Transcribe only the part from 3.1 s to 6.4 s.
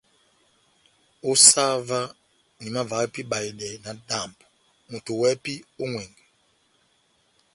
pɛhɛ ibahedɛ náhádambɔ, moto wɛ́hɛ́pi ó ŋʼwɛngɛ!